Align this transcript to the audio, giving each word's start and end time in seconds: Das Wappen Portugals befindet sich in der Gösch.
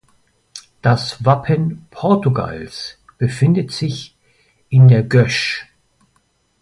Das 0.81 1.23
Wappen 1.25 1.85
Portugals 1.91 2.97
befindet 3.19 3.69
sich 3.71 4.17
in 4.67 4.87
der 4.87 5.03
Gösch. 5.03 5.67